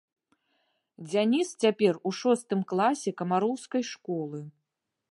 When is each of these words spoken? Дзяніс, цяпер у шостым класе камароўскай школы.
Дзяніс, 1.09 1.47
цяпер 1.65 1.93
у 2.11 2.15
шостым 2.21 2.65
класе 2.73 3.09
камароўскай 3.23 3.83
школы. 3.95 4.39